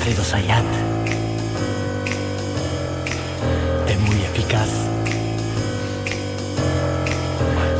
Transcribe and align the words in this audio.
Alfredo 0.00 0.24
Sayat. 0.24 0.64
Es 3.86 3.98
muy 4.00 4.16
eficaz. 4.22 4.70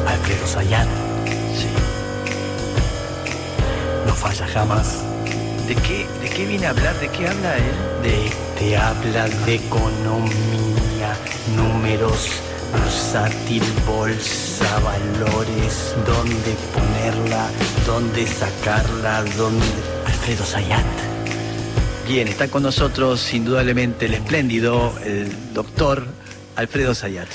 Alfredo 0.07 0.47
Sayat. 0.47 0.87
Sí. 1.57 1.69
No 4.07 4.15
falla 4.15 4.47
jamás. 4.49 4.99
¿De 5.67 5.75
qué, 5.77 6.07
¿De 6.21 6.29
qué 6.29 6.45
viene 6.45 6.67
a 6.67 6.71
hablar? 6.71 6.95
¿De 7.01 7.09
qué 7.09 7.27
habla 7.27 7.57
él? 7.57 8.03
De, 8.03 8.31
te 8.59 8.77
habla 8.77 9.27
de 9.47 9.55
economía, 9.55 11.17
números, 11.57 12.33
versátil, 12.75 13.65
bolsa, 13.87 14.79
valores, 14.81 15.95
dónde 16.05 16.55
ponerla, 16.75 17.49
dónde 17.87 18.27
sacarla, 18.27 19.25
dónde... 19.39 19.65
Alfredo 20.05 20.45
Sayat. 20.45 21.10
Bien, 22.11 22.27
está 22.27 22.49
con 22.49 22.65
nosotros 22.65 23.33
indudablemente 23.35 24.07
el 24.07 24.15
espléndido, 24.15 24.93
el 25.05 25.55
doctor 25.55 26.09
Alfredo 26.57 26.93
Sayat. 26.93 27.29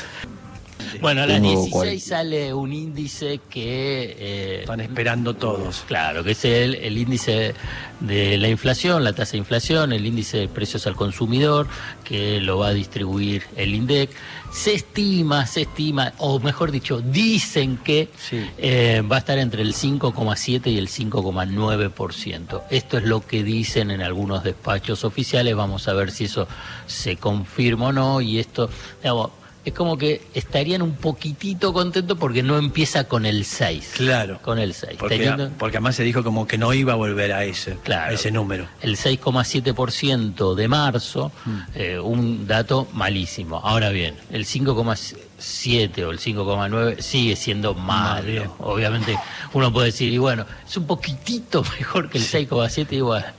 Bueno, 1.02 1.22
a 1.24 1.26
las 1.28 1.36
Tengo 1.42 1.50
16 1.50 1.72
cual- 1.72 2.00
sale 2.00 2.54
un 2.54 2.74
índice 2.74 3.40
que... 3.50 4.16
eh, 4.20 4.60
Están 4.62 4.82
esperando 4.82 5.34
todos. 5.36 5.84
Claro, 5.88 6.24
que 6.24 6.32
es 6.32 6.46
el, 6.46 6.76
el 6.76 6.98
índice 6.98 7.54
de 8.00 8.38
la 8.38 8.50
inflación, 8.50 9.04
la 9.04 9.14
tasa 9.14 9.34
de 9.34 9.38
inflación, 9.40 9.94
el 9.94 10.06
índice 10.06 10.38
de 10.38 10.48
precios 10.48 10.86
al 10.88 10.96
consumidor, 10.96 11.68
que 12.04 12.42
lo 12.42 12.58
va 12.60 12.68
a 12.68 12.74
distribuir 12.74 13.44
el 13.56 13.74
INDEC. 13.74 14.10
Se 14.52 14.74
estima, 14.74 15.46
se 15.48 15.62
estima, 15.64 16.14
o 16.18 16.40
mejor 16.40 16.72
dicho, 16.72 17.02
dicen 17.02 17.78
que 17.78 18.10
Sí. 18.18 18.46
eh, 18.58 19.02
va 19.10 19.18
a 19.18 19.20
estar 19.20 19.38
entre 19.38 19.62
el 19.62 19.74
5,7 19.74 20.68
y 20.72 20.78
el 20.78 20.88
5,9%. 20.88 22.64
Esto 22.70 22.98
es 22.98 23.04
lo 23.04 23.26
que 23.26 23.44
dicen 23.44 23.92
en 23.92 24.02
algunos 24.02 24.44
despachos 24.44 25.04
oficiales. 25.04 25.56
Vamos 25.56 25.88
a 25.88 25.94
ver 25.94 26.12
si 26.12 26.26
eso 26.26 26.48
se 26.88 27.18
confirma 27.18 27.88
o 27.88 27.92
no. 27.92 28.22
Y 28.22 28.40
esto, 28.40 28.70
digamos, 29.02 29.32
es 29.66 29.74
como 29.74 29.98
que 29.98 30.22
estarían 30.34 30.82
un 30.84 30.94
poquitito 30.96 31.74
contentos 31.74 32.18
porque 32.20 32.44
no 32.44 32.58
empieza 32.58 33.06
con 33.06 33.26
el 33.26 33.44
6. 33.46 33.94
Claro. 33.96 34.40
Con 34.42 34.60
el 34.60 34.74
6. 34.74 34.98
Porque, 35.00 35.18
Teniendo- 35.18 35.50
porque 35.58 35.78
además 35.78 35.96
se 35.96 36.04
dijo 36.04 36.24
como 36.24 36.48
que 36.48 36.58
no 36.58 36.72
iba 36.74 36.94
a 36.94 36.96
volver 36.96 37.34
a 37.34 37.44
ese, 37.44 37.78
Claro. 37.84 38.12
a 38.12 38.14
ese 38.14 38.32
número. 38.32 38.68
el 38.82 38.96
6,7% 38.96 40.56
de 40.56 40.68
marzo, 40.68 41.32
Mm. 41.46 41.58
eh, 41.76 42.00
un 42.00 42.48
dato 42.48 42.88
malísimo. 42.94 43.58
Ahora 43.64 43.90
bien, 43.90 44.16
el 44.32 44.46
5,7 44.46 45.18
o 45.38 46.12
el 46.12 46.20
5,9 46.20 47.02
sigue 47.02 47.36
siendo 47.36 47.74
malo. 47.74 48.56
Obviamente 48.60 49.18
uno 49.54 49.72
puede 49.72 49.88
decir, 49.88 50.12
y 50.12 50.18
bueno, 50.18 50.46
es 50.68 50.78
un 50.78 50.88
poquitito 50.88 51.64
mejor 51.80 52.10
que 52.10 52.18
el 52.18 52.24
6,7 52.24 52.94
igual. 52.94 53.34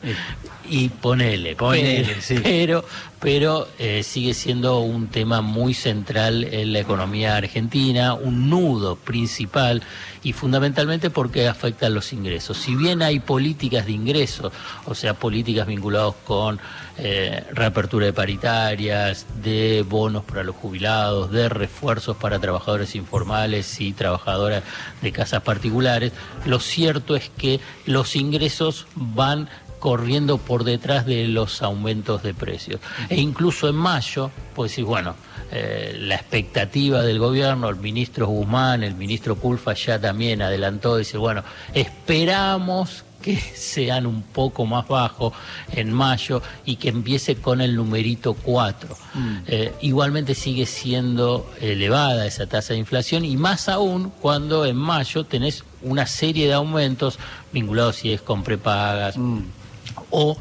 Y 0.69 0.89
ponele, 0.89 1.55
Ponele, 1.55 2.05
pero, 2.05 2.21
sí. 2.21 2.41
pero, 2.43 2.85
pero, 3.21 3.69
eh, 3.79 4.03
sigue 4.03 4.35
siendo 4.35 4.81
un 4.81 5.07
tema 5.07 5.41
muy 5.41 5.75
central 5.75 6.43
en 6.45 6.73
la 6.73 6.81
economía 6.81 7.37
argentina, 7.37 8.15
un 8.15 8.51
nudo 8.51 8.97
principal 8.97 9.83
y 10.27 10.33
fundamentalmente 10.33 11.09
porque 11.09 11.47
afecta 11.47 11.87
a 11.87 11.89
los 11.89 12.13
ingresos. 12.13 12.59
Si 12.59 12.75
bien 12.75 13.01
hay 13.01 13.21
políticas 13.21 13.87
de 13.87 13.93
ingresos, 13.93 14.53
o 14.85 14.93
sea, 14.93 15.15
políticas 15.15 15.69
vinculadas 15.69 16.15
con 16.25 16.59
eh, 16.99 17.45
reapertura 17.53 18.07
de 18.07 18.13
paritarias, 18.13 19.25
de 19.41 19.85
bonos 19.89 20.25
para 20.25 20.43
los 20.43 20.57
jubilados, 20.57 21.31
de 21.31 21.49
refuerzos 21.49 22.17
para 22.17 22.41
trabajadores 22.41 22.97
informales 22.97 23.81
y 23.81 23.93
trabajadoras 23.93 24.65
de 25.01 25.13
casas 25.13 25.43
particulares, 25.43 26.13
lo 26.45 26.59
cierto 26.59 27.15
es 27.15 27.31
que 27.31 27.61
los 27.85 28.17
ingresos 28.17 28.89
van 28.97 29.49
corriendo 29.79 30.39
por 30.39 30.65
detrás 30.65 31.07
de 31.07 31.29
los 31.29 31.63
aumentos 31.63 32.25
de 32.25 32.35
precios. 32.35 32.81
E 33.09 33.21
incluso 33.21 33.69
en 33.69 33.77
mayo, 33.77 34.33
pues 34.57 34.73
decir, 34.73 34.87
bueno, 34.87 35.15
eh, 35.51 35.97
la 36.01 36.17
expectativa 36.17 37.03
del 37.03 37.19
gobierno, 37.19 37.69
el 37.69 37.77
ministro 37.77 38.27
Guzmán, 38.27 38.83
el 38.83 38.95
ministro 38.95 39.37
Pulfa 39.37 39.75
ya 39.75 40.01
también 40.01 40.43
adelantó, 40.43 40.97
dice, 40.97 41.19
bueno, 41.19 41.45
esperamos 41.73 43.05
que 43.23 43.37
sean 43.55 44.07
un 44.07 44.23
poco 44.23 44.67
más 44.67 44.87
bajos 44.87 45.33
en 45.73 45.93
mayo 45.93 46.43
y 46.65 46.77
que 46.77 46.89
empiece 46.89 47.37
con 47.37 47.61
el 47.61 47.75
numerito 47.75 48.35
4. 48.35 48.97
Eh, 49.47 49.75
igualmente 49.81 50.35
sigue 50.35 50.67
siendo 50.67 51.51
elevada 51.61 52.27
esa 52.27 52.47
tasa 52.47 52.75
de 52.75 52.79
inflación 52.79 53.25
y 53.25 53.37
más 53.37 53.69
aún 53.69 54.13
cuando 54.21 54.65
en 54.65 54.77
mayo 54.77 55.25
tenés 55.25 55.65
una 55.83 56.07
serie 56.07 56.47
de 56.47 56.55
aumentos 56.55 57.19
vinculados 57.53 57.97
si 57.97 58.13
es 58.13 58.21
con 58.21 58.43
prepagas 58.43 59.17
o 60.11 60.37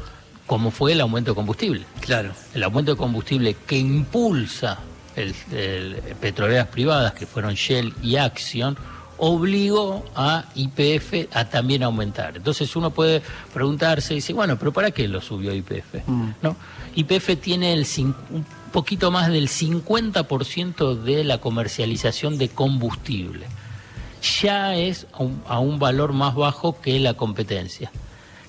como 0.46 0.70
fue 0.70 0.92
el 0.92 1.00
aumento 1.00 1.32
de 1.32 1.34
combustible. 1.34 1.84
Claro. 2.00 2.32
El 2.54 2.62
aumento 2.62 2.92
de 2.92 2.96
combustible 2.96 3.56
que 3.66 3.78
impulsa 3.78 4.78
el, 5.16 5.34
el- 5.52 5.94
petroleras 6.20 6.68
privadas, 6.68 7.12
que 7.12 7.26
fueron 7.26 7.54
Shell 7.54 7.94
y 8.02 8.16
Axion, 8.16 8.76
obligó 9.18 10.04
a 10.14 10.44
YPF 10.54 11.34
a 11.34 11.46
también 11.46 11.82
aumentar. 11.82 12.36
Entonces 12.36 12.74
uno 12.76 12.90
puede 12.90 13.22
preguntarse, 13.52 14.14
dice, 14.14 14.32
bueno, 14.34 14.58
pero 14.58 14.72
¿para 14.72 14.90
qué 14.90 15.08
lo 15.08 15.20
subió 15.20 15.54
YPF? 15.54 16.06
¿No? 16.42 16.56
YPF 16.94 17.36
tiene 17.40 17.72
el 17.72 17.86
un 17.98 18.44
poquito 18.72 19.10
más 19.10 19.28
del 19.32 19.48
50% 19.48 20.94
de 21.02 21.24
la 21.24 21.38
comercialización 21.38 22.36
de 22.38 22.48
combustible. 22.50 23.46
Ya 24.42 24.76
es 24.76 25.06
a 25.12 25.22
un- 25.22 25.42
a 25.48 25.58
un 25.60 25.78
valor 25.78 26.12
más 26.12 26.34
bajo 26.34 26.80
que 26.80 26.98
la 26.98 27.14
competencia 27.14 27.90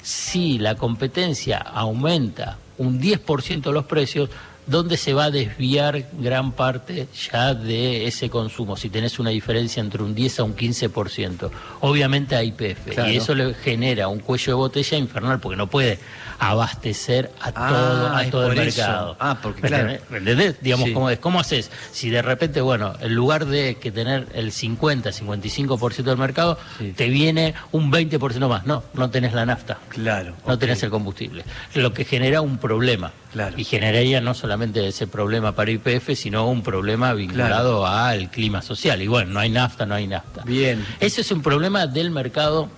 si 0.02 0.58
la 0.58 0.76
competencia 0.76 1.58
aumenta 1.58 2.58
un 2.78 3.02
10% 3.02 3.74
los 3.74 3.84
precios, 3.88 4.30
¿dónde 4.68 4.98
se 4.98 5.14
va 5.14 5.26
a 5.26 5.32
desviar 5.32 6.06
gran 6.20 6.52
parte 6.52 7.08
ya 7.32 7.54
de 7.54 8.06
ese 8.08 8.30
consumo? 8.30 8.78
Si 8.78 8.90
tenés 8.90 9.18
una 9.20 9.30
diferencia 9.32 9.82
entre 9.82 10.04
un 10.04 10.14
10 10.14 10.40
a 10.40 10.44
un 10.44 10.56
15%, 10.56 11.50
obviamente 11.82 12.36
hay 12.36 12.50
IPF. 12.50 12.94
Claro. 12.94 13.12
Y 13.12 13.18
eso 13.18 13.34
le 13.34 13.54
genera 13.54 14.08
un 14.08 14.20
cuello 14.20 14.52
de 14.54 14.56
botella 14.56 14.98
infernal 14.98 15.40
porque 15.40 15.58
no 15.58 15.68
puede 15.68 16.00
abastecer 16.40 17.32
a 17.42 17.52
Ah, 17.56 18.24
todo, 18.30 18.48
a 18.50 18.54
el 18.54 18.60
eso. 18.60 18.82
mercado. 18.82 19.18
Ah, 19.20 19.40
porque 19.42 19.62
¿Me 19.64 19.68
claro. 19.68 20.54
Digamos, 20.62 20.88
Sí. 20.88 20.94
¿cómo 20.94 21.10
es? 21.10 21.20
¿Cómo 21.20 21.40
haces? 21.40 21.72
Si 21.92 22.10
de 22.10 22.22
repente, 22.22 22.62
bueno, 22.62 22.94
en 23.02 23.14
lugar 23.16 23.46
de 23.46 23.76
que 23.76 23.92
tener 23.92 24.28
el 24.34 24.52
50, 24.52 25.12
55% 25.12 26.12
del 26.12 26.20
mercado, 26.20 26.58
Sí. 26.78 26.94
te 26.96 27.08
viene 27.10 27.54
un 27.72 27.92
20% 27.92 28.48
más. 28.50 28.66
No, 28.66 28.84
no 28.94 29.10
tenés 29.10 29.34
la 29.34 29.46
nafta. 29.46 29.78
Claro. 29.90 30.36
No 30.46 30.54
ok. 30.56 30.60
tenés 30.60 30.82
el 30.84 30.90
combustible. 30.90 31.44
Lo 31.74 31.94
que 31.94 32.06
genera 32.06 32.42
un 32.42 32.58
problema. 32.58 33.12
Claro. 33.34 33.56
Y 33.60 33.64
generaría 33.66 34.22
no 34.22 34.34
solamente 34.34 34.57
ese 34.66 35.08
problema 35.08 35.54
para 35.54 35.72
IPF, 35.72 36.16
sino 36.16 36.48
un 36.50 36.62
problema 36.64 37.14
vinculado 37.14 37.86
al 37.86 38.30
clima 38.32 38.62
social. 38.62 39.02
Y 39.02 39.08
bueno, 39.08 39.34
no 39.34 39.40
hay 39.40 39.50
nafta, 39.50 39.86
no 39.86 39.96
hay 39.96 40.08
nafta. 40.08 40.44
Bien. 40.44 40.86
Ese 41.00 41.22
es 41.22 41.32
un 41.32 41.42
problema 41.42 41.88
del 41.88 42.12
mercado 42.12 42.70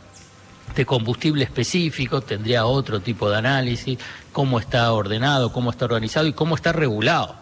de 0.75 0.85
combustible 0.85 1.43
específico, 1.43 2.21
tendría 2.21 2.65
otro 2.65 2.99
tipo 2.99 3.29
de 3.29 3.37
análisis, 3.37 3.97
cómo 4.31 4.59
está 4.59 4.91
ordenado, 4.93 5.51
cómo 5.51 5.71
está 5.71 5.85
organizado 5.85 6.27
y 6.27 6.33
cómo 6.33 6.55
está 6.55 6.71
regulado. 6.71 7.35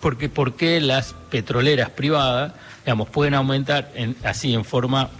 Porque, 0.00 0.28
¿Por 0.28 0.54
qué 0.56 0.80
las 0.80 1.14
petroleras 1.30 1.90
privadas, 1.90 2.52
digamos, 2.84 3.08
pueden 3.08 3.34
aumentar 3.34 3.90
en- 3.94 4.16
así 4.24 4.52
en 4.54 4.64
forma 4.64 5.10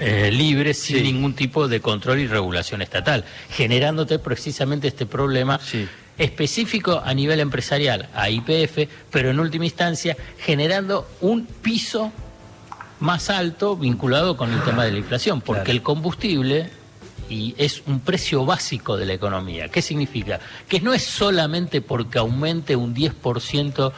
eh, 0.00 0.30
libre, 0.32 0.72
sin 0.74 1.02
ningún 1.02 1.34
tipo 1.34 1.68
de 1.68 1.80
control 1.80 2.18
y 2.20 2.26
regulación 2.26 2.80
estatal, 2.82 3.24
generándote 3.50 4.18
precisamente 4.18 4.88
este 4.88 5.04
problema 5.06 5.60
Sí. 5.62 5.86
Específico 6.18 7.02
a 7.04 7.14
nivel 7.14 7.40
empresarial, 7.40 8.08
a 8.14 8.30
IPF, 8.30 8.88
pero 9.10 9.30
en 9.30 9.40
última 9.40 9.64
instancia 9.64 10.16
generando 10.38 11.08
un 11.20 11.46
piso 11.46 12.12
más 13.00 13.30
alto 13.30 13.76
vinculado 13.76 14.36
con 14.36 14.52
el 14.52 14.62
tema 14.62 14.84
de 14.84 14.92
la 14.92 14.98
inflación, 14.98 15.40
porque 15.40 15.62
Claro. 15.62 15.76
el 15.76 15.82
combustible 15.82 16.70
y 17.28 17.54
es 17.56 17.82
un 17.86 18.00
precio 18.00 18.44
básico 18.44 18.96
de 18.96 19.06
la 19.06 19.14
economía. 19.14 19.68
¿Qué 19.68 19.80
significa? 19.82 20.38
Que 20.68 20.80
no 20.80 20.92
es 20.92 21.02
solamente 21.02 21.80
porque 21.80 22.18
aumente 22.18 22.76
un 22.76 22.94
10% 22.94 23.92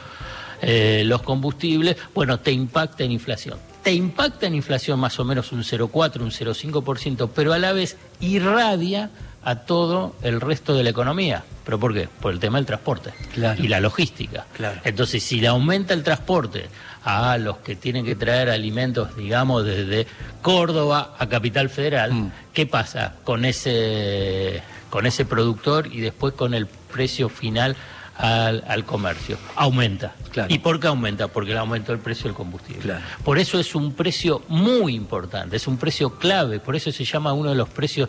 eh, 0.63 1.03
los 1.05 1.23
combustibles, 1.23 1.97
bueno, 2.15 2.41
te 2.41 2.53
impacta 2.53 3.05
en 3.05 3.13
inflación. 3.13 3.59
Te 3.83 3.93
impacta 3.93 4.47
en 4.47 4.55
inflación 4.55 4.99
más 4.99 5.19
o 5.21 5.25
menos 5.25 5.53
un 5.53 5.63
0,4, 5.63 6.21
un 6.21 6.31
0,5%, 6.31 7.29
pero 7.35 7.53
a 7.53 7.59
la 7.59 7.73
vez 7.73 7.99
irradia 8.21 9.11
a 9.45 9.57
todo 9.57 10.15
el 10.23 10.41
resto 10.41 10.75
de 10.75 10.83
la 10.83 10.91
economía. 10.91 11.45
¿Pero 11.65 11.79
por 11.79 11.95
qué? 11.95 12.09
Por 12.21 12.33
el 12.33 12.41
tema 12.41 12.59
del 12.59 12.67
transporte 12.67 13.13
Claro. 13.33 13.63
y 13.63 13.69
la 13.69 13.81
logística. 13.81 14.47
Claro. 14.55 14.81
Entonces, 14.85 15.23
si 15.23 15.41
le 15.41 15.49
aumenta 15.49 15.95
el 15.95 16.03
transporte 16.03 16.67
a 17.05 17.37
los 17.39 17.59
que 17.59 17.77
tienen 17.77 18.05
que 18.05 18.17
traer 18.17 18.49
alimentos, 18.51 19.15
digamos, 19.17 19.65
desde 19.65 20.07
Córdoba 20.43 21.15
a 21.19 21.27
Capital 21.29 21.69
Federal, 21.71 22.13
Mm. 22.13 22.33
¿qué 22.53 22.67
pasa 22.67 23.15
con 23.25 23.45
ese, 23.45 24.63
con 24.91 25.07
ese 25.07 25.25
productor 25.25 25.87
y 25.87 26.01
después 26.01 26.35
con 26.35 26.55
el 26.55 26.67
precio 26.67 27.29
final 27.29 27.77
al, 28.17 28.63
al 28.67 28.85
comercio? 28.85 29.39
Aumenta. 29.57 30.15
Claro. 30.33 30.53
¿Y 30.53 30.59
por 30.59 30.81
qué 30.81 30.87
aumenta? 30.89 31.29
Porque 31.29 31.53
le 31.53 31.59
aumentó 31.59 31.93
el 31.93 31.99
precio 31.99 32.25
del 32.25 32.35
combustible. 32.35 32.83
Claro. 32.83 33.05
Por 33.25 33.39
eso 33.39 33.59
es 33.59 33.75
un 33.75 33.93
precio 33.95 34.43
muy 34.49 34.95
importante, 34.95 35.57
es 35.57 35.67
un 35.67 35.77
precio 35.79 36.19
clave, 36.19 36.61
por 36.61 36.77
eso 36.77 36.91
se 36.93 37.05
llama 37.05 37.33
uno 37.33 37.51
de 37.51 37.57
los 37.57 37.69
precios 37.69 38.09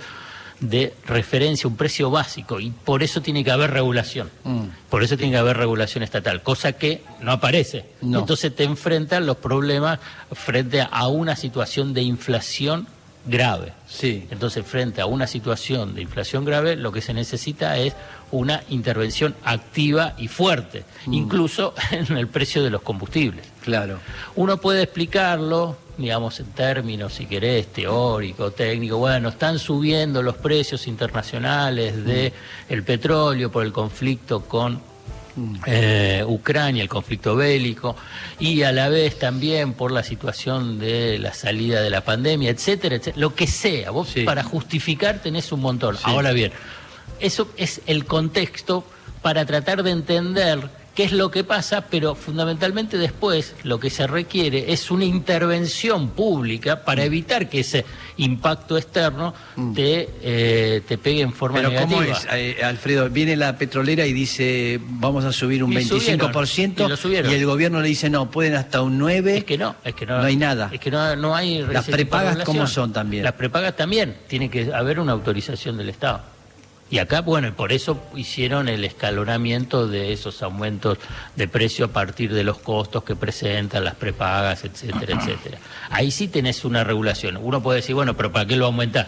de 0.59 0.93
referencia, 1.05 1.67
un 1.67 1.75
precio 1.75 2.09
básico, 2.09 2.59
y 2.59 2.69
por 2.71 3.03
eso 3.03 3.21
tiene 3.21 3.43
que 3.43 3.51
haber 3.51 3.71
regulación. 3.71 4.29
Mm. 4.43 4.63
Por 4.89 5.03
eso 5.03 5.17
tiene 5.17 5.33
que 5.33 5.37
haber 5.39 5.57
regulación 5.57 6.03
estatal, 6.03 6.41
cosa 6.43 6.73
que 6.73 7.01
no 7.21 7.31
aparece. 7.33 7.85
No. 8.01 8.19
Entonces 8.19 8.55
te 8.55 8.63
enfrentan 8.63 9.25
los 9.25 9.37
problemas 9.37 9.99
frente 10.31 10.81
a 10.89 11.07
una 11.07 11.35
situación 11.35 11.93
de 11.93 12.01
inflación 12.03 12.87
grave. 13.27 13.73
Sí. 13.87 14.27
Entonces, 14.29 14.63
frente 14.65 15.01
a 15.01 15.07
una 15.07 15.25
situación 15.25 15.95
de 15.95 16.03
inflación 16.03 16.45
grave, 16.45 16.75
lo 16.75 16.91
que 16.91 17.01
se 17.01 17.11
necesita 17.11 17.75
es 17.77 17.93
una 18.31 18.61
intervención 18.69 19.35
activa 19.43 20.13
y 20.17 20.27
fuerte, 20.27 20.83
Mm. 21.07 21.13
incluso 21.13 21.73
en 21.91 22.17
el 22.17 22.27
precio 22.27 22.63
de 22.63 22.69
los 22.69 22.81
combustibles. 22.83 23.45
Claro. 23.63 23.99
Uno 24.35 24.57
puede 24.57 24.83
explicarlo, 24.83 25.75
digamos, 25.97 26.39
en 26.39 26.47
términos, 26.47 27.13
si 27.13 27.25
querés, 27.25 27.67
teórico, 27.67 28.51
técnico. 28.51 28.97
Bueno, 28.97 29.29
están 29.29 29.59
subiendo 29.59 30.21
los 30.21 30.35
precios 30.35 30.87
internacionales 30.87 32.05
de 32.05 32.33
el 32.69 32.83
petróleo 32.83 33.51
por 33.51 33.63
el 33.65 33.71
conflicto 33.71 34.41
con 34.45 34.81
eh, 35.65 36.23
Ucrania, 36.25 36.81
el 36.81 36.87
conflicto 36.89 37.35
bélico, 37.35 37.95
y 38.39 38.61
a 38.63 38.71
la 38.71 38.87
vez 38.89 39.19
también 39.19 39.73
por 39.73 39.91
la 39.91 40.01
situación 40.03 40.79
de 40.79 41.17
la 41.19 41.33
salida 41.33 41.81
de 41.81 41.89
la 41.89 42.01
pandemia, 42.01 42.49
etcétera, 42.51 42.95
etcétera. 42.95 43.19
Lo 43.19 43.35
que 43.35 43.45
sea, 43.47 43.91
vos 43.91 44.07
Sí. 44.09 44.23
para 44.23 44.43
justificar 44.43 45.19
tenés 45.21 45.51
un 45.51 45.59
montón. 45.59 45.97
Sí. 45.97 46.03
Ahora 46.05 46.31
bien, 46.31 46.51
eso 47.19 47.49
es 47.57 47.81
el 47.85 48.05
contexto 48.05 48.85
para 49.21 49.45
tratar 49.45 49.83
de 49.83 49.91
entender 49.91 50.69
qué 50.95 51.03
es 51.03 51.11
lo 51.11 51.29
que 51.29 51.43
pasa, 51.43 51.87
pero 51.89 52.15
fundamentalmente 52.15 52.97
después 52.97 53.53
lo 53.63 53.79
que 53.79 53.89
se 53.89 54.07
requiere 54.07 54.71
es 54.71 54.89
una 54.89 55.05
intervención 55.05 56.09
pública 56.09 56.83
para 56.83 57.03
evitar 57.03 57.49
que 57.49 57.59
ese 57.59 57.85
impacto 58.17 58.77
externo 58.77 59.33
te, 59.75 60.09
eh, 60.21 60.81
te 60.87 60.97
pegue 60.97 61.21
en 61.21 61.33
forma 61.33 61.55
Mm. 61.55 61.61
Pero 61.61 61.69
negativa. 61.69 62.01
¿cómo 62.01 62.17
es, 62.17 62.27
eh, 62.33 62.63
Alfredo? 62.63 63.09
Viene 63.09 63.35
la 63.35 63.57
petrolera 63.57 64.05
y 64.05 64.13
dice, 64.13 64.79
vamos 64.81 65.25
a 65.25 65.31
subir 65.31 65.63
un 65.63 65.71
Y 65.73 65.77
25% 65.77 66.95
subieron, 66.97 67.31
y 67.31 67.35
el 67.35 67.45
gobierno 67.45 67.81
le 67.81 67.87
dice, 67.87 68.09
no, 68.09 68.31
pueden 68.31 68.55
hasta 68.55 68.81
un 68.81 68.99
9%. 68.99 69.27
Es 69.37 69.43
que 69.43 69.57
no, 69.57 69.75
es 69.83 69.95
que 69.95 70.05
no, 70.05 70.19
No 70.19 70.23
hay 70.23 70.35
nada. 70.37 70.69
Es 70.73 70.79
que 70.79 70.91
no, 70.91 71.15
no 71.15 71.35
hay 71.35 71.61
Las 71.61 71.85
prepagas. 71.85 72.39
¿cómo 72.45 72.67
son 72.67 72.93
también? 72.93 73.23
Las 73.23 73.33
prepagas 73.33 73.75
también, 73.75 74.15
tiene 74.27 74.49
que 74.49 74.73
haber 74.73 74.99
una 74.99 75.11
autorización 75.11 75.77
del 75.77 75.89
Estado. 75.89 76.34
Y 76.89 76.99
acá, 76.99 77.21
bueno, 77.21 77.47
y 77.47 77.51
por 77.51 77.71
eso 77.71 77.99
hicieron 78.15 78.69
el 78.69 78.85
escalonamiento 78.85 79.87
de 79.87 80.13
esos 80.13 80.43
aumentos 80.43 80.99
de 81.35 81.47
precio 81.47 81.85
a 81.85 81.87
partir 81.87 82.31
de 82.31 82.43
los 82.43 82.59
costos 82.59 83.03
que 83.03 83.15
presentan 83.15 83.83
las 83.83 83.95
prepagas, 83.95 84.63
etcétera, 84.63 85.19
etcétera. 85.19 85.57
Ahí 85.89 86.11
sí 86.11 86.27
tenés 86.27 86.63
una 86.63 86.83
regulación. 86.83 87.37
Uno 87.37 87.63
puede 87.63 87.77
decir, 87.77 87.95
bueno, 87.95 88.15
pero 88.15 88.31
¿para 88.31 88.45
qué 88.45 88.55
lo 88.55 88.67
aumentás? 88.67 89.07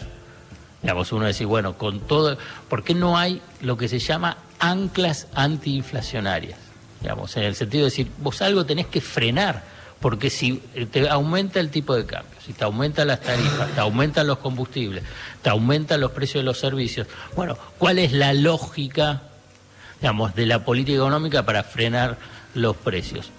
Digamos, 0.81 1.11
uno 1.11 1.25
decir, 1.25 1.45
bueno, 1.45 1.77
con 1.77 1.99
todo, 1.99 2.37
¿por 2.67 2.83
qué 2.83 2.95
no 2.95 3.17
hay 3.17 3.41
lo 3.61 3.77
que 3.77 3.87
se 3.87 3.99
llama 3.99 4.37
anclas 4.59 5.27
antiinflacionarias? 5.35 6.59
Digamos, 7.01 7.37
en 7.37 7.43
el 7.43 7.55
sentido 7.55 7.83
de 7.83 7.91
decir, 7.91 8.07
vos 8.17 8.41
algo 8.41 8.65
tenés 8.65 8.87
que 8.87 9.01
frenar, 9.01 9.63
porque 9.99 10.29
si 10.29 10.61
te 10.91 11.09
aumenta 11.09 11.59
el 11.59 11.69
tipo 11.69 11.95
de 11.95 12.05
cambio, 12.05 12.39
si 12.45 12.53
te 12.53 12.63
aumentan 12.63 13.07
las 13.07 13.21
tarifas, 13.21 13.69
te 13.71 13.79
aumentan 13.79 14.27
los 14.27 14.37
combustibles, 14.37 15.03
te 15.41 15.49
aumentan 15.49 15.99
los 15.99 16.11
precios 16.11 16.43
de 16.43 16.45
los 16.45 16.59
servicios, 16.59 17.07
bueno, 17.35 17.57
¿cuál 17.77 17.99
es 17.99 18.11
la 18.11 18.33
lógica, 18.33 19.23
digamos, 19.99 20.35
de 20.35 20.45
la 20.45 20.63
política 20.63 20.97
económica 20.97 21.43
para 21.43 21.63
frenar 21.63 22.17
los 22.53 22.75
precios? 22.77 23.31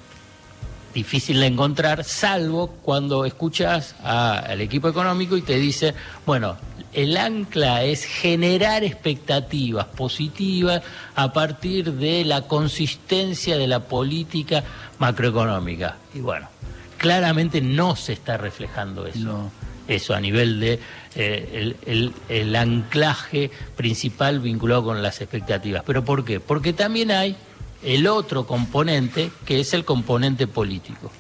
difícil 0.95 1.39
de 1.41 1.47
encontrar, 1.47 2.03
salvo 2.03 2.69
cuando 2.83 3.25
escuchas 3.25 3.95
al 4.03 4.61
equipo 4.61 4.89
económico 4.89 5.37
y 5.37 5.43
te 5.43 5.57
dice, 5.57 5.95
bueno, 6.27 6.57
el 6.93 7.17
ancla 7.17 7.85
es 7.85 8.05
generar 8.05 8.85
expectativas 8.85 9.87
positivas 9.87 10.83
a 11.15 11.33
partir 11.33 11.93
de 11.95 12.25
la 12.25 12.43
consistencia 12.43 13.57
de 13.59 13.67
la 13.67 13.81
política 13.81 14.65
macroeconómica. 14.99 15.97
Y 16.15 16.21
bueno, 16.21 16.49
claramente 16.97 17.61
no 17.61 17.97
se 17.97 18.13
está 18.13 18.37
reflejando 18.37 19.07
eso. 19.07 19.19
No. 19.21 19.51
Eso 19.87 20.15
a 20.15 20.21
nivel 20.21 20.61
de 20.61 20.79
eh, 21.15 21.49
el, 21.55 21.77
el- 21.87 22.13
el 22.29 22.55
anclaje 22.57 23.51
principal 23.75 24.39
vinculado 24.41 24.85
con 24.85 25.03
las 25.03 25.21
expectativas. 25.23 25.83
¿Pero 25.87 26.05
por 26.05 26.25
qué? 26.27 26.41
Porque 26.41 26.75
también 26.75 27.11
hay 27.11 27.37
el 27.83 28.07
otro 28.07 28.47
componente 28.47 29.31
que 29.47 29.61
es 29.61 29.73
el 29.73 29.85
componente 29.87 30.47
político. 30.47 31.11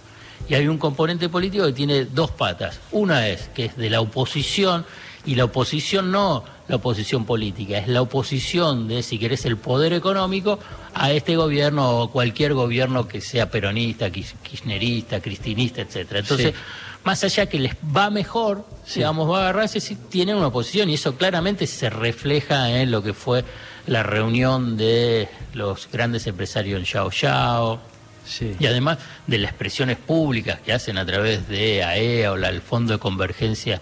Y 0.50 0.54
hay 0.54 0.66
un 0.68 0.76
componente 0.78 1.28
político 1.30 1.64
que 1.66 1.72
tiene 1.72 2.04
dos 2.04 2.30
patas. 2.30 2.80
Una 2.92 3.26
es 3.28 3.48
que 3.54 3.66
es 3.66 3.76
de 3.76 3.88
la 3.90 4.00
oposición, 4.02 4.84
y 5.26 5.34
la 5.34 5.44
oposición 5.44 6.10
no 6.10 6.44
la 6.68 6.76
oposición 6.76 7.24
política, 7.24 7.78
es 7.78 7.88
la 7.88 8.02
oposición 8.02 8.88
de, 8.88 9.02
si 9.02 9.18
querés, 9.18 9.46
el 9.46 9.56
poder 9.56 9.94
económico 9.94 10.58
a 10.92 11.12
este 11.12 11.34
gobierno 11.34 12.00
o 12.02 12.10
cualquier 12.10 12.52
gobierno 12.52 13.08
que 13.08 13.22
sea 13.22 13.50
peronista, 13.50 14.10
kirchnerista, 14.10 15.20
cristinista, 15.20 15.80
etcétera. 15.80 16.20
Entonces, 16.20 16.52
Sí. 16.54 16.60
más 17.04 17.24
allá 17.24 17.46
que 17.46 17.58
les 17.58 17.74
va 17.96 18.10
mejor, 18.10 18.66
digamos, 18.94 19.30
va 19.30 19.38
a 19.38 19.40
agarrarse 19.44 19.80
si 19.80 19.94
tienen 19.96 20.36
una 20.36 20.48
oposición 20.48 20.90
y 20.90 20.94
eso 20.94 21.16
claramente 21.16 21.66
se 21.66 21.88
refleja 21.88 22.70
en 22.82 22.90
lo 22.90 23.02
que 23.02 23.14
fue 23.14 23.44
la 23.86 24.02
reunión 24.02 24.76
de 24.76 25.28
los 25.54 25.88
grandes 25.90 26.26
empresarios 26.26 26.78
en 26.78 26.84
Yao 26.84 27.10
Yao 27.10 27.80
Sí. 28.26 28.54
y 28.60 28.66
además 28.66 28.98
de 29.26 29.38
las 29.38 29.52
expresiones 29.52 29.96
públicas 29.96 30.60
que 30.60 30.74
hacen 30.74 30.98
a 30.98 31.06
través 31.06 31.48
de 31.48 31.82
AEA 31.82 32.32
o 32.32 32.36
la- 32.36 32.50
el 32.50 32.60
Fondo 32.60 32.92
de 32.92 32.98
Convergencia 32.98 33.80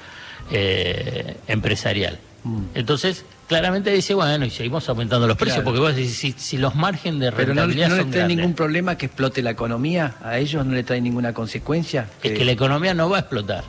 eh, 0.50 1.36
Empresarial. 1.48 2.18
Mm. 2.44 2.58
Entonces, 2.74 3.24
claramente 3.48 3.90
dice, 3.90 4.14
bueno, 4.14 4.44
y 4.44 4.50
seguimos 4.50 4.88
aumentando 4.88 5.26
los 5.26 5.36
precios, 5.36 5.56
Claro. 5.62 5.64
porque 5.64 5.80
vos 5.80 5.96
decís, 5.96 6.16
si, 6.16 6.32
si 6.36 6.58
los 6.58 6.74
márgenes 6.74 7.20
de 7.20 7.32
Pero 7.32 7.54
no, 7.54 7.62
rentabilidad 7.62 7.88
no 7.88 7.94
le 7.96 8.02
son 8.02 8.10
trae 8.10 8.20
grandes, 8.20 8.36
ningún 8.36 8.54
problema 8.54 8.96
que 8.98 9.06
explote 9.06 9.42
la 9.42 9.50
economía, 9.50 10.14
a 10.22 10.38
ellos 10.38 10.64
no 10.64 10.72
le 10.74 10.82
trae 10.84 11.00
ninguna 11.00 11.32
consecuencia. 11.32 12.08
es 12.22 12.32
que 12.32 12.44
la 12.44 12.52
economía 12.52 12.94
no 12.94 13.08
va 13.10 13.16
a 13.18 13.20
explotar. 13.20 13.64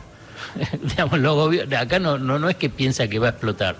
Digamos, 0.83 1.19
los 1.19 1.35
gobier- 1.35 1.74
acá 1.75 2.00
no, 2.00 2.18
no, 2.19 2.38
no 2.39 2.50
es 2.50 2.56
que 2.56 2.69
piensa 2.69 3.07
que 3.07 3.19
va 3.19 3.27
a 3.27 3.29
explotar 3.31 3.75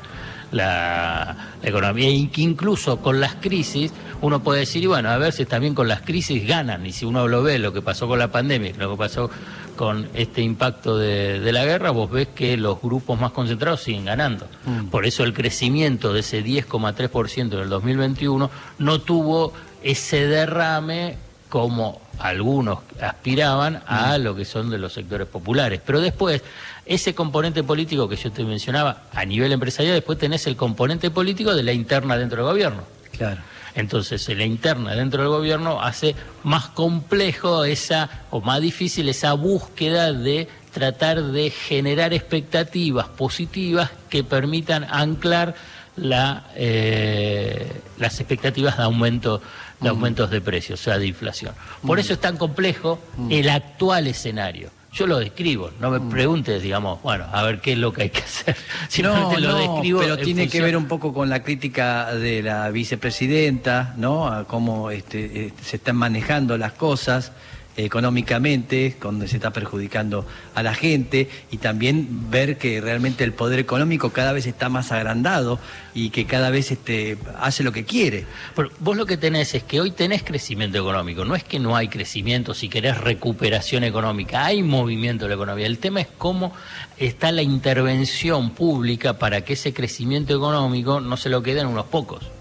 la, 0.52 1.54
la 1.62 1.70
economía, 1.70 2.10
y 2.10 2.28
que 2.28 2.42
incluso 2.42 2.98
con 2.98 3.20
las 3.20 3.36
crisis 3.36 3.92
uno 4.22 4.42
puede 4.42 4.62
decir, 4.62 4.84
y 4.84 4.88
bueno, 4.88 5.10
a 5.10 5.18
ver 5.18 5.34
si 5.34 5.46
también 5.46 5.76
con 5.76 5.88
las 5.88 6.02
crisis 6.02 6.48
ganan, 6.48 6.86
y 6.86 6.92
si 6.92 7.06
uno 7.06 7.28
lo 7.28 7.44
ve, 7.44 7.60
lo 7.60 7.74
que 7.74 7.82
pasó 7.82 8.08
con 8.08 8.20
la 8.20 8.32
pandemia, 8.32 8.74
lo 8.78 8.92
que 8.92 8.98
pasó 8.98 9.30
con 9.76 10.10
este 10.16 10.42
impacto 10.42 10.98
de, 10.98 11.40
de 11.40 11.52
la 11.52 11.64
guerra, 11.64 11.92
vos 11.92 12.10
ves 12.10 12.30
que 12.30 12.58
los 12.58 12.82
grupos 12.82 13.20
más 13.20 13.32
concentrados 13.32 13.82
siguen 13.84 14.06
ganando. 14.06 14.48
Por 14.90 15.06
eso 15.06 15.24
el 15.24 15.34
crecimiento 15.34 16.14
de 16.14 16.22
ese 16.22 16.44
10,3% 16.44 17.54
en 17.54 17.60
el 17.60 17.70
2021 17.70 18.50
no 18.80 19.02
tuvo 19.02 19.54
ese 19.84 20.26
derrame 20.26 21.18
como 21.50 22.02
algunos 22.20 22.80
aspiraban 23.02 23.84
a 23.86 24.18
lo 24.18 24.36
que 24.36 24.46
son 24.46 24.70
de 24.70 24.78
los 24.78 24.94
sectores 24.94 25.28
populares. 25.28 25.82
Pero 25.86 26.02
después, 26.02 26.42
ese 26.86 27.14
componente 27.14 27.64
político 27.64 28.08
que 28.08 28.16
yo 28.16 28.32
te 28.32 28.44
mencionaba 28.44 29.04
a 29.14 29.26
nivel 29.26 29.52
empresarial, 29.52 29.96
después 29.96 30.18
tenés 30.18 30.48
el 30.48 30.56
componente 30.56 31.12
político 31.12 31.54
de 31.54 31.64
la 31.64 31.74
interna 31.74 32.18
dentro 32.18 32.44
del 32.44 32.52
gobierno. 32.52 32.84
Claro. 33.12 33.42
Entonces, 33.76 34.28
la 34.30 34.44
interna 34.44 34.96
dentro 34.96 35.22
del 35.22 35.30
gobierno 35.30 35.82
hace 35.82 36.16
más 36.44 36.68
complejo 36.70 37.64
esa, 37.64 38.10
o 38.32 38.42
más 38.42 38.60
difícil 38.60 39.08
esa 39.08 39.34
búsqueda 39.34 40.14
de 40.14 40.48
tratar 40.74 41.22
de 41.22 41.52
generar 41.52 42.14
expectativas 42.14 43.08
positivas 43.08 43.92
que 44.10 44.24
permitan 44.24 44.84
anclar 44.90 45.56
la, 45.96 46.46
eh, 46.56 47.82
las 47.98 48.20
expectativas 48.20 48.78
de 48.78 48.84
aumento 48.84 49.42
de 49.80 49.90
aumentos 49.90 50.30
de 50.30 50.42
precios, 50.42 50.80
o 50.82 50.84
sea, 50.84 50.98
de 50.98 51.08
inflación. 51.08 51.54
Por 51.86 52.00
eso 52.00 52.14
es 52.14 52.20
tan 52.20 52.38
complejo 52.38 53.00
el 53.30 53.50
actual 53.50 54.08
escenario. 54.08 54.70
Yo 54.94 55.06
lo 55.06 55.20
describo, 55.20 55.70
no 55.80 55.92
me 55.92 56.00
preguntes, 56.00 56.64
digamos, 56.64 57.02
bueno, 57.04 57.26
a 57.32 57.44
ver 57.44 57.62
qué 57.62 57.74
es 57.74 57.78
lo 57.78 57.94
que 57.94 58.04
hay 58.04 58.10
que 58.10 58.22
hacer. 58.22 58.56
No, 58.82 58.88
Simplemente 58.90 59.42
lo 59.42 59.52
no, 59.52 59.58
describo 59.58 60.00
pero 60.00 60.16
en 60.16 60.24
tiene 60.24 60.48
que 60.48 60.62
ver 60.62 60.76
un 60.76 60.88
poco 60.88 61.14
con 61.14 61.30
la 61.30 61.44
crítica 61.44 62.16
de 62.16 62.42
la 62.42 62.72
vicepresidenta, 62.72 63.94
¿no? 63.98 64.28
A 64.28 64.46
cómo 64.46 64.90
este, 64.90 65.46
eh, 65.46 65.54
se 65.62 65.76
están 65.76 65.98
manejando 65.98 66.58
las 66.58 66.72
cosas 66.72 67.32
económicamente, 67.78 68.96
donde 69.00 69.28
se 69.28 69.38
está 69.38 69.52
perjudicando 69.52 70.26
a 70.56 70.64
la 70.64 70.74
gente, 70.74 71.30
y 71.52 71.58
también 71.58 72.30
ver 72.30 72.58
que 72.58 72.82
realmente 72.82 73.24
el 73.24 73.34
poder 73.34 73.60
económico 73.60 74.10
cada 74.10 74.34
vez 74.34 74.48
está 74.48 74.68
más 74.70 74.92
agrandado 74.92 75.60
y 75.94 76.10
que 76.10 76.26
cada 76.26 76.50
vez 76.50 76.72
este, 76.72 77.18
hace 77.40 77.64
lo 77.64 77.72
que 77.72 77.86
quiere. 77.86 78.26
Pero 78.56 78.70
vos 78.80 78.98
lo 78.98 79.06
que 79.06 79.18
tenés 79.18 79.54
es 79.56 79.64
que 79.64 79.80
hoy 79.80 79.92
tenés 79.92 80.24
crecimiento 80.24 80.78
económico, 80.78 81.24
no 81.24 81.36
es 81.36 81.44
que 81.44 81.60
no 81.60 81.76
hay 81.76 81.88
crecimiento, 81.88 82.54
si 82.54 82.68
querés 82.68 82.98
recuperación 82.98 83.84
económica, 83.84 84.46
hay 84.46 84.64
movimiento 84.64 85.26
de 85.26 85.30
la 85.30 85.36
economía. 85.36 85.68
El 85.68 85.78
tema 85.78 86.02
es 86.02 86.08
cómo 86.18 86.54
está 86.98 87.32
la 87.32 87.44
intervención 87.44 88.52
pública 88.52 89.20
para 89.20 89.42
que 89.42 89.54
ese 89.54 89.74
crecimiento 89.74 90.36
económico 90.36 91.00
no 91.00 91.16
se 91.16 91.30
lo 91.30 91.44
queden 91.44 91.68
unos 91.68 91.86
pocos. 91.86 92.37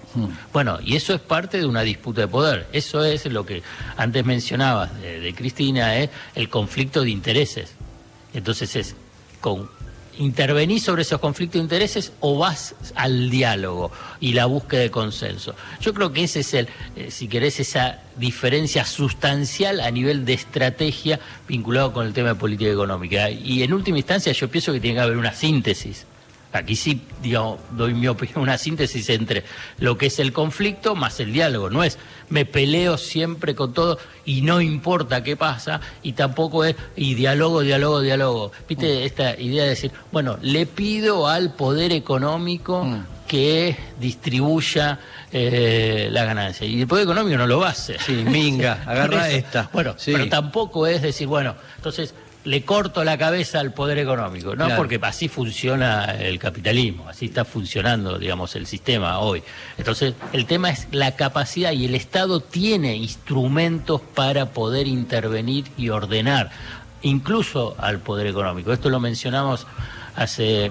Bueno, 0.52 0.78
y 0.82 0.96
eso 0.96 1.14
es 1.14 1.20
parte 1.20 1.58
de 1.58 1.66
una 1.66 1.82
disputa 1.82 2.22
de 2.22 2.28
poder. 2.28 2.66
Eso 2.72 3.04
es 3.04 3.26
lo 3.26 3.44
que 3.44 3.62
antes 3.96 4.24
mencionabas 4.24 4.98
de, 5.00 5.20
de 5.20 5.34
Cristina, 5.34 5.96
es 5.96 6.10
el 6.34 6.48
conflicto 6.48 7.02
de 7.02 7.10
intereses. 7.10 7.72
Entonces 8.32 8.76
es 8.76 8.94
con 9.40 9.68
¿intervenís 10.18 10.82
sobre 10.82 11.02
esos 11.02 11.20
conflictos 11.20 11.58
de 11.58 11.64
intereses 11.64 12.12
o 12.20 12.38
vas 12.38 12.74
al 12.94 13.30
diálogo 13.30 13.90
y 14.20 14.32
la 14.32 14.46
búsqueda 14.46 14.80
de 14.80 14.90
consenso? 14.90 15.54
Yo 15.80 15.92
creo 15.94 16.12
que 16.12 16.24
ese 16.24 16.40
es 16.40 16.54
el, 16.54 16.68
eh, 16.96 17.10
si 17.10 17.28
querés, 17.28 17.60
esa 17.60 18.00
diferencia 18.16 18.84
sustancial 18.84 19.80
a 19.80 19.90
nivel 19.90 20.24
de 20.24 20.34
estrategia 20.34 21.20
vinculado 21.46 21.92
con 21.92 22.06
el 22.06 22.12
tema 22.12 22.30
de 22.30 22.34
política 22.36 22.70
económica. 22.70 23.30
Y 23.30 23.62
en 23.62 23.72
última 23.72 23.98
instancia 23.98 24.32
yo 24.32 24.48
pienso 24.48 24.72
que 24.72 24.80
tiene 24.80 24.96
que 24.96 25.02
haber 25.02 25.16
una 25.16 25.32
síntesis 25.32 26.06
Aquí 26.58 26.76
sí, 26.76 27.02
digamos, 27.22 27.60
doy 27.72 27.94
mi 27.94 28.08
opinión, 28.08 28.40
una 28.40 28.58
síntesis 28.58 29.08
entre 29.10 29.44
lo 29.78 29.96
que 29.96 30.06
es 30.06 30.18
el 30.18 30.32
conflicto 30.32 30.94
más 30.94 31.20
el 31.20 31.32
diálogo. 31.32 31.70
No 31.70 31.84
es 31.84 31.98
me 32.28 32.44
peleo 32.44 32.98
siempre 32.98 33.54
con 33.54 33.72
todo 33.72 33.98
y 34.24 34.42
no 34.42 34.60
importa 34.60 35.22
qué 35.22 35.36
pasa, 35.36 35.80
y 36.02 36.12
tampoco 36.12 36.64
es 36.64 36.76
y 36.96 37.14
diálogo, 37.14 37.60
diálogo, 37.60 38.00
diálogo. 38.00 38.52
¿Viste 38.68 38.86
mm. 38.86 39.06
esta 39.06 39.40
idea 39.40 39.64
de 39.64 39.70
decir, 39.70 39.92
bueno, 40.12 40.38
le 40.42 40.66
pido 40.66 41.28
al 41.28 41.54
poder 41.54 41.92
económico 41.92 42.84
mm. 42.84 43.04
que 43.28 43.76
distribuya 44.00 44.98
eh, 45.32 46.08
la 46.10 46.24
ganancia. 46.24 46.66
Y 46.66 46.80
el 46.80 46.86
poder 46.86 47.04
económico 47.04 47.36
no 47.36 47.46
lo 47.46 47.58
va 47.58 47.68
a 47.68 47.70
hacer. 47.70 48.00
Sí, 48.00 48.12
minga, 48.12 48.82
agarra 48.86 49.28
esta. 49.30 49.68
Bueno, 49.72 49.94
pero 50.04 50.28
tampoco 50.28 50.86
es 50.86 51.02
decir, 51.02 51.26
bueno, 51.26 51.54
entonces 51.76 52.14
le 52.46 52.62
corto 52.62 53.02
la 53.02 53.18
cabeza 53.18 53.58
al 53.58 53.74
poder 53.74 53.98
económico, 53.98 54.54
¿no? 54.54 54.68
Porque 54.76 55.00
así 55.02 55.26
funciona 55.26 56.04
el 56.04 56.38
capitalismo, 56.38 57.08
así 57.08 57.26
está 57.26 57.44
funcionando, 57.44 58.20
digamos, 58.20 58.54
el 58.54 58.68
sistema 58.68 59.18
hoy. 59.18 59.42
Entonces, 59.76 60.14
el 60.32 60.46
tema 60.46 60.70
es 60.70 60.86
la 60.92 61.16
capacidad 61.16 61.72
y 61.72 61.86
el 61.86 61.96
Estado 61.96 62.38
tiene 62.38 62.94
instrumentos 62.94 64.00
para 64.14 64.50
poder 64.50 64.86
intervenir 64.86 65.64
y 65.76 65.88
ordenar, 65.88 66.50
incluso 67.02 67.74
al 67.78 67.98
poder 67.98 68.28
económico. 68.28 68.72
Esto 68.72 68.90
lo 68.90 69.00
mencionamos 69.00 69.66
hace 70.14 70.70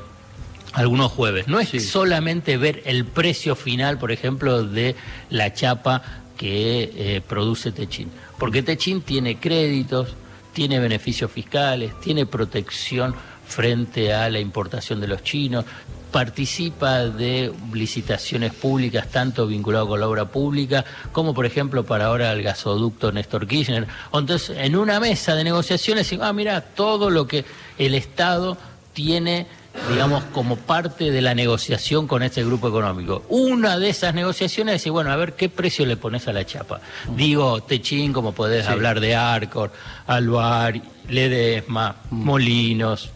algunos 0.71 1.11
jueves. 1.11 1.49
No 1.49 1.59
es 1.59 1.89
solamente 1.89 2.55
ver 2.55 2.83
el 2.85 3.03
precio 3.03 3.53
final, 3.57 3.97
por 3.97 4.13
ejemplo, 4.13 4.63
de 4.63 4.95
la 5.29 5.53
chapa 5.53 6.01
que 6.37 6.91
eh, 6.95 7.21
produce 7.27 7.73
Techín, 7.73 8.09
porque 8.39 8.63
Techín 8.63 9.01
tiene 9.01 9.39
créditos, 9.39 10.15
tiene 10.55 10.79
beneficios 10.79 11.29
fiscales, 11.29 11.99
tiene 11.99 12.25
protección 12.25 13.13
frente 13.45 14.13
a 14.13 14.29
la 14.29 14.39
importación 14.39 15.01
de 15.01 15.07
los 15.07 15.21
chinos, 15.21 15.65
participa 16.11 17.07
de 17.07 17.51
licitaciones 17.73 18.53
públicas, 18.53 19.09
tanto 19.11 19.45
vinculado 19.47 19.89
con 19.89 19.99
la 19.99 20.07
obra 20.07 20.25
pública, 20.25 20.85
como 21.11 21.33
por 21.33 21.45
ejemplo 21.45 21.83
para 21.83 22.05
ahora 22.05 22.31
el 22.31 22.41
gasoducto 22.41 23.11
Néstor 23.11 23.45
Kirchner. 23.45 23.85
Entonces, 24.13 24.55
en 24.57 24.77
una 24.77 25.01
mesa 25.01 25.35
de 25.35 25.43
negociaciones, 25.43 26.15
ah, 26.21 26.31
mira, 26.31 26.61
todo 26.61 27.09
lo 27.09 27.27
que 27.27 27.43
el 27.77 27.93
Estado 27.93 28.57
tiene 28.93 29.47
digamos, 29.89 30.23
como 30.25 30.55
parte 30.55 31.11
de 31.11 31.21
la 31.21 31.35
negociación 31.35 32.07
con 32.07 32.23
este 32.23 32.43
grupo 32.43 32.67
económico. 32.67 33.23
Una 33.29 33.77
de 33.77 33.89
esas 33.89 34.13
negociaciones 34.13 34.75
es 34.75 34.81
decir, 34.81 34.91
bueno, 34.91 35.11
a 35.11 35.15
ver 35.15 35.33
qué 35.33 35.49
precio 35.49 35.85
le 35.85 35.97
pones 35.97 36.27
a 36.27 36.33
la 36.33 36.45
chapa. 36.45 36.81
Digo, 37.15 37.61
Techín, 37.63 38.13
como 38.13 38.33
podés 38.33 38.67
hablar 38.67 38.99
de 38.99 39.15
Arcor, 39.15 39.71
Alvar, 40.07 40.81
Ledesma, 41.09 41.95
mm. 42.09 42.23
Molinos, 42.23 43.09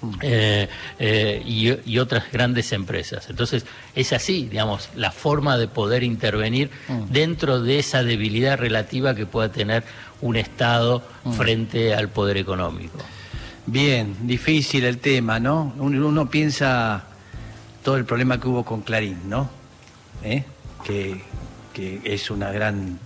mm. 0.00 0.14
eh, 0.22 0.68
eh, 0.98 1.42
y, 1.84 1.98
otras 1.98 2.30
grandes 2.30 2.72
empresas. 2.72 3.28
Entonces, 3.28 3.64
es 3.94 4.12
así, 4.12 4.46
digamos, 4.46 4.90
la 4.94 5.10
forma 5.10 5.58
de 5.58 5.68
poder 5.68 6.02
intervenir 6.02 6.70
mm. 6.88 7.04
dentro 7.10 7.60
de 7.60 7.78
esa 7.78 8.02
debilidad 8.02 8.58
relativa 8.58 9.14
que 9.14 9.26
pueda 9.26 9.50
tener 9.50 9.84
un 10.20 10.36
Estado 10.36 11.02
frente 11.36 11.94
al 11.94 12.08
poder 12.08 12.36
económico. 12.36 12.98
Bien, 13.66 14.14
difícil 14.26 14.84
el 14.84 14.98
tema, 14.98 15.40
¿no? 15.40 15.72
Uno, 15.78 16.28
piensa 16.28 17.02
todo 17.82 17.96
el 17.96 18.04
problema 18.04 18.38
que 18.38 18.46
hubo 18.46 18.62
con 18.62 18.82
Clarín, 18.82 19.18
¿no? 19.26 19.48
¿Eh? 20.22 20.44
Que, 20.84 21.22
es 22.04 22.30
una 22.30 22.52
gran 22.52 23.00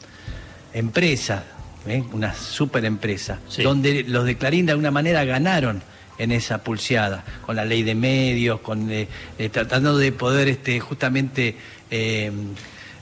empresa, 0.74 1.44
¿eh? 1.86 2.02
una 2.12 2.34
super 2.34 2.84
empresa, 2.84 3.38
donde 3.62 4.02
los 4.02 4.26
de 4.26 4.36
Clarín 4.36 4.66
de 4.66 4.72
alguna 4.72 4.90
manera 4.90 5.24
ganaron 5.24 5.80
en 6.18 6.32
esa 6.32 6.58
pulseada, 6.62 7.24
con 7.46 7.56
la 7.56 7.64
ley 7.64 7.82
de 7.82 7.94
medios, 7.94 8.60
con 8.60 8.90
eh, 8.90 9.08
tratando 9.50 9.96
de 9.96 10.12
poder 10.12 10.48
este, 10.48 10.80
justamente 10.80 11.56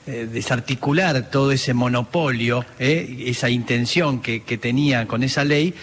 desarticular 0.05 1.29
todo 1.29 1.51
ese 1.51 1.73
monopolio, 1.73 2.63
esa 2.79 3.49
intención 3.49 4.21
que, 4.21 4.43
que 4.43 4.57
tenían 4.57 5.05
con 5.07 5.23
esa 5.23 5.43
ley, 5.43 5.73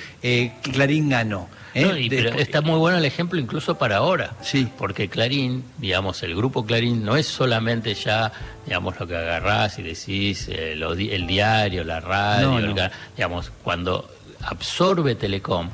Clarín 0.63 1.11
ganó. 1.11 1.49
¿Eh? 1.75 2.07
pero 2.09 2.31
está 2.39 2.61
muy 2.61 2.79
bueno 2.79 2.99
el 2.99 3.05
ejemplo 3.05 3.39
incluso 3.41 3.77
para 3.77 3.97
ahora. 3.97 4.35
Sí. 4.43 4.69
Porque 4.79 5.09
Clarín, 5.09 5.65
digamos, 5.79 6.23
el 6.23 6.35
grupo 6.35 6.65
Clarín 6.65 7.05
no 7.05 7.17
es 7.17 7.27
solamente 7.27 7.95
ya, 7.95 8.33
digamos, 8.65 8.99
lo 8.99 9.07
que 9.07 9.17
agarrás 9.17 9.79
y 9.79 9.83
decís, 9.83 10.49
eh, 10.49 10.73
el 10.73 11.27
diario, 11.27 11.85
la 11.85 12.01
radio, 12.01 12.75
digamos, 13.17 13.51
cuando 13.63 14.09
absorbe 14.43 15.15
Telecom, 15.15 15.69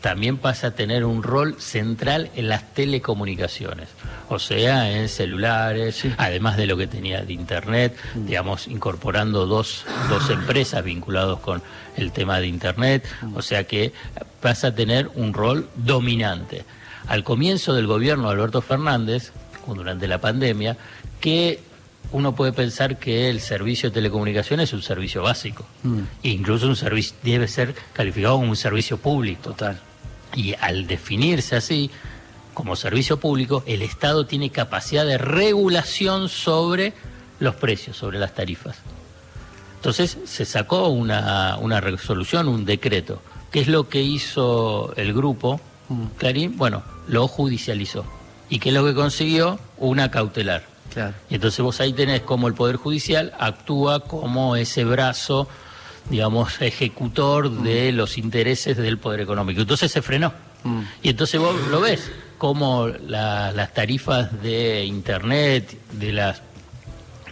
también 0.00 0.36
pasa 0.36 0.68
a 0.68 0.70
tener 0.72 1.04
un 1.04 1.22
rol 1.22 1.56
central 1.60 2.30
en 2.36 2.48
las 2.48 2.74
telecomunicaciones, 2.74 3.88
o 4.28 4.38
sea, 4.38 4.90
en 4.90 5.08
celulares, 5.08 6.04
además 6.16 6.56
de 6.56 6.66
lo 6.66 6.76
que 6.76 6.86
tenía 6.86 7.22
de 7.22 7.32
Internet, 7.32 7.96
mm. 8.14 8.26
digamos, 8.26 8.68
incorporando 8.68 9.46
dos, 9.46 9.84
dos 10.08 10.30
empresas 10.30 10.84
vinculadas 10.84 11.38
con 11.40 11.62
el 11.96 12.12
tema 12.12 12.38
de 12.38 12.46
Internet, 12.46 13.06
mm. 13.22 13.36
o 13.36 13.42
sea 13.42 13.64
que 13.64 13.92
pasa 14.40 14.68
a 14.68 14.74
tener 14.74 15.10
un 15.14 15.32
rol 15.32 15.68
dominante. 15.74 16.64
Al 17.08 17.24
comienzo 17.24 17.74
del 17.74 17.86
gobierno 17.86 18.28
de 18.28 18.34
Alberto 18.34 18.60
Fernández, 18.60 19.32
durante 19.66 20.08
la 20.08 20.18
pandemia, 20.18 20.76
que 21.20 21.60
uno 22.12 22.34
puede 22.34 22.52
pensar 22.52 22.98
que 22.98 23.28
el 23.28 23.40
servicio 23.40 23.90
de 23.90 23.94
telecomunicaciones 23.94 24.70
es 24.70 24.72
un 24.72 24.82
servicio 24.82 25.22
básico, 25.22 25.66
mm. 25.82 26.00
incluso 26.22 26.66
un 26.66 26.76
servicio 26.76 27.16
debe 27.22 27.48
ser 27.48 27.74
calificado 27.92 28.36
como 28.36 28.50
un 28.50 28.56
servicio 28.56 28.98
público. 28.98 29.42
Total. 29.42 29.80
Y 30.38 30.54
al 30.60 30.86
definirse 30.86 31.56
así, 31.56 31.90
como 32.54 32.76
servicio 32.76 33.18
público, 33.18 33.64
el 33.66 33.82
Estado 33.82 34.24
tiene 34.24 34.50
capacidad 34.50 35.04
de 35.04 35.18
regulación 35.18 36.28
sobre 36.28 36.92
los 37.40 37.56
precios, 37.56 37.96
sobre 37.96 38.20
las 38.20 38.36
tarifas. 38.36 38.76
Entonces 39.74 40.16
se 40.26 40.44
sacó 40.44 40.90
una, 40.90 41.80
resolución, 41.80 42.46
un 42.46 42.64
decreto. 42.64 43.20
¿Qué 43.50 43.58
es 43.58 43.66
lo 43.66 43.88
que 43.88 44.00
hizo 44.00 44.94
el 44.94 45.12
grupo 45.12 45.60
mm. 45.88 46.04
Clarín? 46.18 46.56
Bueno, 46.56 46.84
lo 47.08 47.26
judicializó. 47.26 48.04
¿Y 48.48 48.60
qué 48.60 48.68
es 48.68 48.76
lo 48.76 48.84
que 48.84 48.94
consiguió? 48.94 49.58
Una 49.76 50.12
cautelar. 50.12 50.62
Y 51.28 51.34
entonces 51.34 51.60
vos 51.60 51.80
ahí 51.80 51.92
tenés 51.92 52.20
como 52.20 52.46
el 52.46 52.54
Poder 52.54 52.76
Judicial 52.76 53.32
actúa 53.40 54.00
como 54.00 54.54
ese 54.54 54.84
brazo 54.84 55.48
digamos, 56.10 56.60
ejecutor 56.60 57.50
de 57.62 57.92
los 57.92 58.18
intereses 58.18 58.76
del 58.76 58.98
poder 58.98 59.20
económico. 59.20 59.60
Entonces 59.60 59.90
se 59.90 60.02
frenó. 60.02 60.32
Mm. 60.64 60.80
Y 61.02 61.08
entonces 61.10 61.40
vos 61.40 61.54
lo 61.70 61.80
ves, 61.80 62.10
como 62.38 62.88
las 62.88 63.74
tarifas 63.74 64.42
de 64.42 64.84
Internet 64.84 65.76
de 65.92 66.12
las 66.12 66.42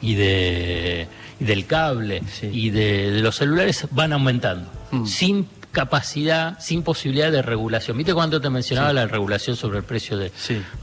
y, 0.00 0.14
de, 0.14 1.08
del 1.40 1.66
cable 1.66 2.22
y 2.42 2.70
de, 2.70 3.20
los 3.22 3.36
celulares 3.36 3.86
van 3.90 4.12
aumentando, 4.12 4.70
mm. 4.90 5.06
sin 5.06 5.48
capacidad, 5.72 6.58
sin 6.58 6.82
posibilidad 6.82 7.30
de 7.30 7.42
regulación. 7.42 7.98
¿Viste 7.98 8.14
cuando 8.14 8.40
te 8.40 8.48
mencionaba 8.48 8.92
la 8.92 9.06
regulación 9.06 9.56
sobre 9.56 9.78
el 9.78 9.84
precio 9.84 10.16
de, 10.16 10.32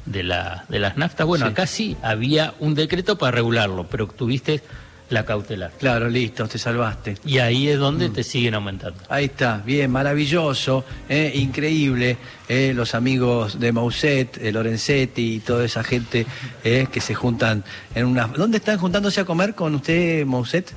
de, 0.05 0.23
la, 0.23 0.65
de 0.69 0.79
las 0.79 0.97
naftas? 0.97 1.25
Bueno, 1.25 1.47
acá 1.47 1.65
sí 1.65 1.97
había 2.03 2.53
un 2.59 2.75
decreto 2.75 3.17
para 3.17 3.31
regularlo, 3.31 3.87
pero 3.89 4.07
tuviste 4.07 4.61
la 5.09 5.25
cautelar. 5.25 5.71
Claro, 5.79 6.09
listo, 6.09 6.47
te 6.47 6.57
salvaste. 6.57 7.17
Y 7.25 7.37
ahí 7.37 7.67
es 7.67 7.79
donde 7.79 8.09
mm. 8.09 8.13
te 8.13 8.23
siguen 8.23 8.55
aumentando. 8.55 8.99
Ahí 9.09 9.25
está, 9.25 9.61
bien, 9.65 9.91
maravilloso, 9.91 10.83
eh, 11.09 11.31
increíble. 11.35 12.17
Eh, 12.47 12.73
los 12.75 12.93
amigos 12.93 13.59
de 13.59 13.71
Mauset, 13.71 14.37
eh, 14.37 14.51
Lorenzetti 14.51 15.35
y 15.35 15.39
toda 15.39 15.63
esa 15.63 15.83
gente 15.83 16.25
que 16.63 17.01
se 17.01 17.15
juntan 17.15 17.63
en 17.95 18.05
una. 18.05 18.27
¿Dónde 18.27 18.57
están 18.57 18.77
juntándose 18.77 19.21
a 19.21 19.25
comer 19.25 19.55
con 19.55 19.75
usted, 19.75 20.25
Mauset? 20.25 20.73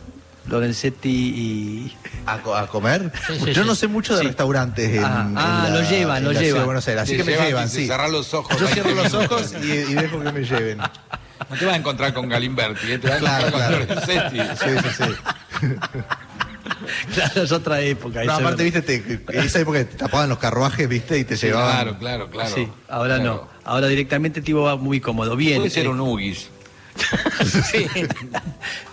Lorenzetti 0.48 1.08
y. 1.08 1.96
¿A, 2.26 2.66
comer? 2.68 3.12
Yo 3.52 3.64
no 3.64 3.74
sé 3.74 3.88
mucho 3.88 4.16
de 4.16 4.22
restaurantes. 4.24 5.00
ah, 5.02 5.28
ah 5.34 5.68
lo 5.72 5.82
llevan, 5.82 6.24
lo 6.24 6.32
llevan. 6.32 6.76
así 6.76 7.16
que 7.16 7.24
me 7.24 7.36
llevan, 7.36 7.68
sí. 7.68 7.86
Cerrar 7.86 8.10
los 8.10 8.32
ojos. 8.32 8.58
Yo 8.58 8.66
cierro 8.68 8.94
los 8.94 9.12
ojos 9.12 9.54
y, 9.60 9.66
y 9.66 9.94
dejo 9.94 10.20
que 10.20 10.32
me 10.32 10.44
lleven. 10.44 10.78
No 11.50 11.56
te 11.56 11.64
vas 11.64 11.74
a 11.74 11.76
encontrar 11.76 12.14
con 12.14 12.28
Galimberti, 12.28 12.92
¿eh? 12.92 12.98
te 12.98 13.08
vas 13.08 13.22
a 13.22 13.40
encontrar 13.40 13.86
con 13.86 13.96
Lorenzetti. 13.96 14.40
Sí, 14.40 14.70
sí, 14.82 15.04
sí. 15.04 15.68
Claro, 17.14 17.42
es 17.42 17.52
otra 17.52 17.80
época. 17.80 18.24
No, 18.24 18.32
aparte, 18.32 18.64
viste, 18.64 18.82
te, 18.82 19.20
esa 19.32 19.60
época 19.60 19.78
te 19.78 19.96
tapaban 19.96 20.28
los 20.28 20.38
carruajes, 20.38 20.88
viste, 20.88 21.18
y 21.18 21.24
te 21.24 21.36
llevaban. 21.36 21.72
Claro, 21.72 21.98
claro, 21.98 22.30
claro. 22.30 22.54
Sí, 22.54 22.68
ahora 22.88 23.18
no. 23.18 23.48
Ahora 23.64 23.86
directamente 23.88 24.40
tipo 24.40 24.62
va 24.62 24.76
muy 24.76 25.00
cómodo. 25.00 25.36
Bien. 25.36 25.56
Puede 25.58 25.70
ser 25.70 25.86
eh, 25.86 25.88
un 25.88 26.00
Ugis. 26.00 26.50
sí. 27.70 27.86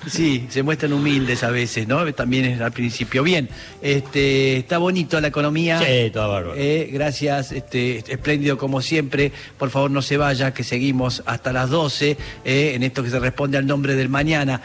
sí, 0.07 0.48
se 0.50 0.63
muestran 0.63 0.93
humildes 0.93 1.43
a 1.43 1.50
veces, 1.50 1.88
¿no? 1.88 2.12
También 2.13 2.45
es 2.45 2.62
al 2.62 2.72
principio. 2.72 3.24
Bien, 3.24 3.50
este, 3.81 4.57
está 4.57 4.77
bonito 4.77 5.19
la 5.22 5.27
economía. 5.27 5.79
Sí, 5.79 6.10
todo 6.12 6.29
bárbaro. 6.29 6.55
Eh, 6.57 6.89
gracias, 6.91 7.51
este, 7.51 8.00
espléndido 8.12 8.57
como 8.57 8.81
siempre. 8.81 9.31
Por 9.57 9.69
favor, 9.69 9.91
no 9.91 10.01
se 10.01 10.17
vaya, 10.17 10.53
que 10.53 10.63
seguimos 10.63 11.24
hasta 11.25 11.53
las 11.53 11.69
12 11.69 12.17
eh, 12.45 12.74
en 12.75 12.83
esto 12.83 13.03
que 13.03 13.10
se 13.10 13.19
responde 13.19 13.57
al 13.57 13.67
nombre 13.67 13.95
del 13.95 14.10
mañana. 14.10 14.62